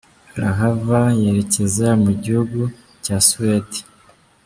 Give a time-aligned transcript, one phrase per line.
[0.35, 2.59] Arahava yerekeza mu gihugu
[3.03, 3.79] cya Suwede.